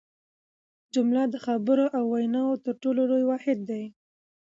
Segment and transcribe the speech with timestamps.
[0.93, 3.83] جمله د خبرو او ویناوو تر ټولو لوی واحد دئ.